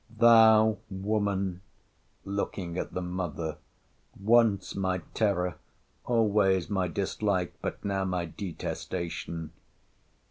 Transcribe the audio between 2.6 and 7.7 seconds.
at the mother] once my terror! always my dislike!